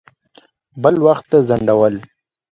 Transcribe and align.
بل 0.81 0.95
وخت 1.05 1.25
ته 1.31 1.37
ځنډول. 1.47 1.95